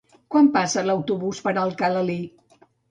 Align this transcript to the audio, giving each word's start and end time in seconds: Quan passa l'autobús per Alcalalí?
Quan 0.35 0.47
passa 0.55 0.83
l'autobús 0.89 1.45
per 1.49 1.57
Alcalalí? 1.67 2.21